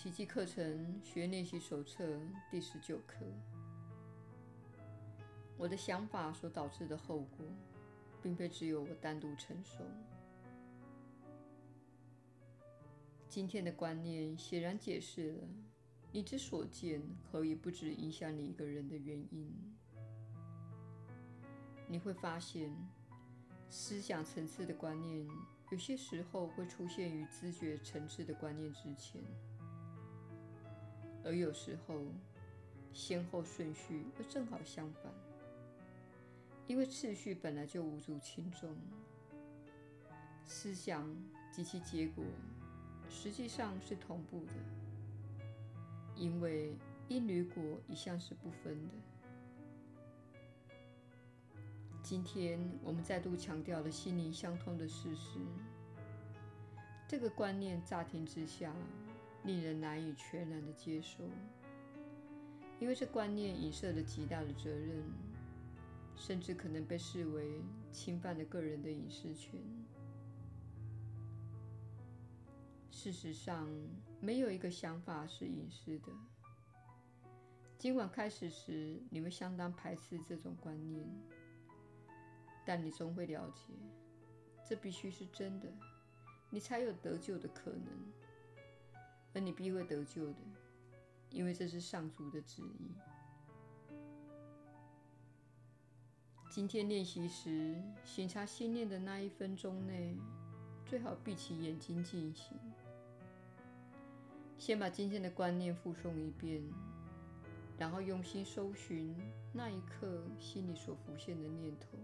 [0.00, 2.20] 奇迹课程学练习手册
[2.52, 3.16] 第十九课。
[5.56, 7.44] 我的想法所导致的后果，
[8.22, 9.84] 并非只有我单独承受。
[13.28, 15.38] 今天的观念显然解释了
[16.12, 19.52] 你之所见可以不只影响你一个人的原因。
[21.88, 22.72] 你会发现，
[23.68, 25.28] 思想层次的观念
[25.72, 29.20] 有些时候会出现于知觉层次的观念之前。
[31.28, 32.00] 而有时候，
[32.94, 35.12] 先后顺序又正好相反，
[36.66, 38.74] 因为次序本来就无足轻重。
[40.46, 41.06] 思想
[41.52, 42.24] 及其结果
[43.10, 44.52] 实际上是同步的，
[46.16, 46.74] 因为
[47.08, 48.94] 因与果一向是不分的。
[52.02, 55.38] 今天我们再度强调了心灵相通的事实，
[57.06, 58.72] 这个观念乍听之下，
[59.44, 61.24] 令人难以全然的接受，
[62.80, 65.02] 因为这观念影射了极大的责任，
[66.14, 69.60] 甚至可能被视为侵犯了个人的隐私权。
[72.90, 73.68] 事实上，
[74.20, 76.12] 没有一个想法是隐私的。
[77.78, 81.08] 尽管开始时你会相当排斥这种观念，
[82.66, 83.72] 但你终会了解，
[84.68, 85.68] 这必须是真的，
[86.50, 87.86] 你才有得救的可能。
[89.34, 90.38] 而你必会得救的，
[91.30, 92.90] 因为这是上主的旨意。
[96.50, 100.16] 今天练习时，省察心念的那一分钟内，
[100.86, 102.56] 最好闭起眼睛进行。
[104.56, 106.60] 先把今天的观念复诵一遍，
[107.78, 109.14] 然后用心搜寻
[109.52, 111.96] 那一刻心里所浮现的念头。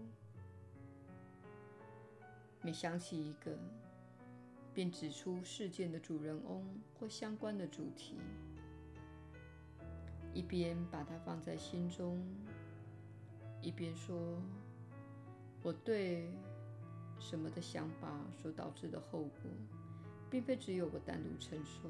[2.61, 3.57] 每想起一个，
[4.75, 6.61] 便指出事件的主人翁
[6.99, 8.17] 或相关的主题，
[10.33, 12.21] 一边把它放在心中，
[13.61, 14.37] 一边说
[15.63, 16.27] ：“我对
[17.17, 19.49] 什么的想法所导致的后果，
[20.29, 21.89] 并非只有我单独承受。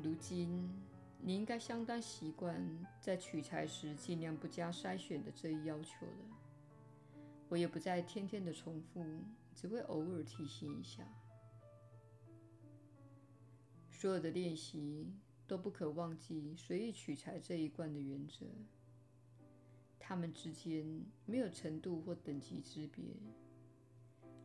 [0.00, 0.70] 如今，
[1.20, 2.64] 你应该相当习惯
[3.00, 6.38] 在取材时尽量不加筛选的这一要求了。
[7.48, 9.04] 我也不再天天的重复。”
[9.60, 11.04] 只会偶尔提醒一下。
[13.90, 15.12] 所有的练习
[15.48, 18.46] 都不可忘记随意取材这一贯的原则。
[19.98, 20.86] 它们之间
[21.26, 23.02] 没有程度或等级之别。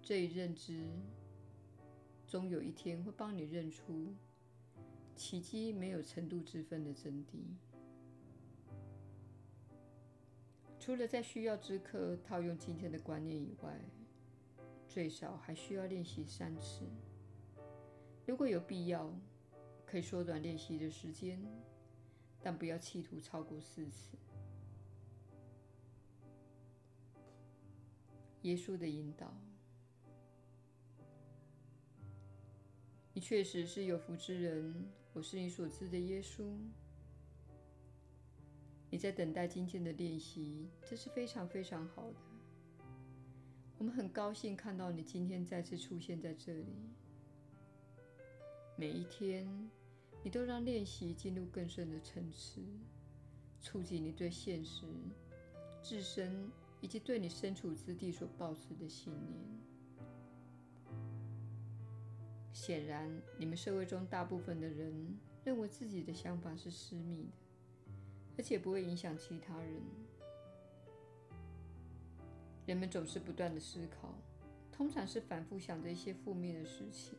[0.02, 0.84] 这一认知
[2.26, 4.16] 终有一天会帮你认出
[5.16, 7.38] 奇迹没有程度之分的真谛。
[10.80, 13.80] 除了在需要之刻套用今天的观念以外，
[14.94, 16.86] 最少还需要练习三次。
[18.28, 19.12] 如果有必要，
[19.88, 21.44] 可以缩短练习的时间，
[22.40, 24.16] 但不要企图超过四次。
[28.44, 29.34] 耶稣的引导，
[33.14, 34.92] 你确实是有福之人。
[35.14, 36.56] 我是你所知的耶稣。
[38.92, 42.33] 你在等待今天的练习，这是非常非常好的。
[43.84, 46.64] 我们很高兴看到你今天再次出现在这里。
[48.78, 49.46] 每一天，
[50.24, 52.62] 你都让练习进入更深的层次，
[53.60, 54.86] 触及你对现实、
[55.82, 56.50] 自身
[56.80, 59.44] 以及对你身处之地所抱持的信念。
[62.54, 67.32] 显然，你们社会中大部分的人认为自己的想法是私密的，
[68.38, 69.82] 而且不会影响其他人。
[72.66, 74.14] 人们总是不断的思考，
[74.72, 77.18] 通常是反复想着一些负面的事情，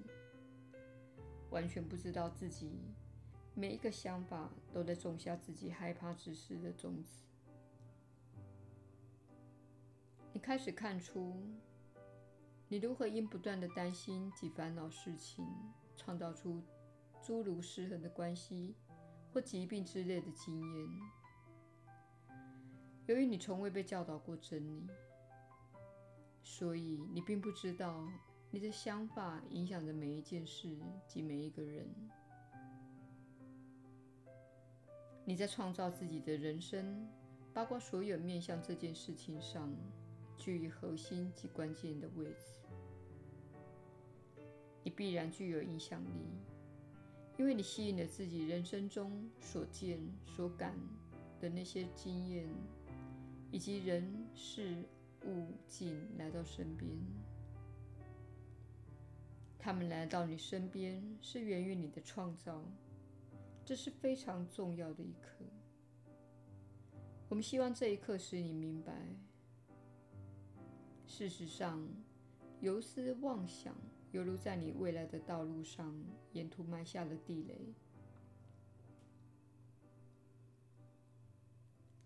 [1.50, 2.80] 完全不知道自己
[3.54, 7.24] 每一个想法都在种下自己害怕之事的种子。
[10.32, 11.36] 你开始看出，
[12.68, 15.46] 你如何因不断的担心及烦恼事情，
[15.94, 16.62] 创造出
[17.22, 18.74] 诸如失衡的关系
[19.30, 20.88] 或疾病之类的经验。
[23.06, 24.88] 由于你从未被教导过真理。
[26.46, 28.06] 所以，你并不知道
[28.50, 30.76] 你的想法影响着每一件事
[31.08, 31.88] 及每一个人。
[35.24, 37.08] 你在创造自己的人生，
[37.54, 39.74] 包括所有面向这件事情上
[40.36, 42.54] 居于核心及关键的位置。
[44.82, 46.28] 你必然具有影响力，
[47.38, 50.78] 因为你吸引了自己人生中所见所感
[51.40, 52.46] 的那些经验，
[53.50, 54.84] 以及人事。
[55.24, 56.90] 物境来到身边，
[59.58, 62.62] 他们来到你身边是源于你的创造，
[63.64, 65.44] 这是非常重要的一刻。
[67.28, 68.92] 我们希望这一刻使你明白，
[71.06, 71.88] 事实上，
[72.60, 73.74] 游思妄想
[74.12, 75.94] 犹如在你未来的道路上
[76.32, 77.74] 沿途埋下了地雷。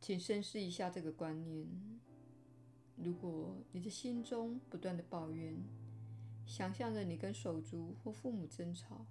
[0.00, 1.66] 请深思一下这个观念：
[3.02, 5.54] 如果你的心中不断的抱怨，
[6.46, 9.06] 想象着你跟手足或父母争吵，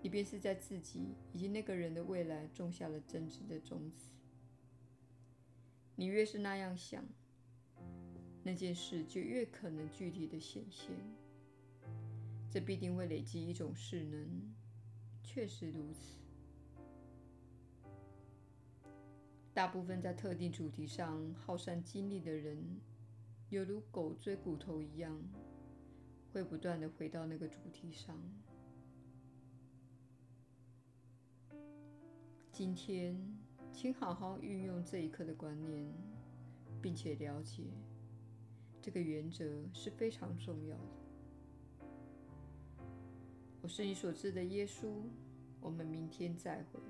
[0.00, 4.12] 你便是在自己以及那个人的未来种下了争执的种子。
[5.94, 7.04] 你越是那样想，
[8.42, 10.96] 那件事就越可能具体的显现。
[12.50, 14.54] 这必定会累积一种势能，
[15.22, 16.21] 确实如此。
[19.54, 22.80] 大部分在特定主题上耗散精力的人，
[23.50, 25.18] 犹如狗追骨头一样。
[26.32, 28.18] 会不断的回到那个主题上。
[32.50, 33.14] 今天，
[33.70, 35.92] 请好好运用这一刻的观念，
[36.80, 37.64] 并且了解
[38.80, 39.44] 这个原则
[39.74, 40.84] 是非常重要的。
[43.60, 44.90] 我是你所知的耶稣。
[45.60, 46.80] 我们明天再会。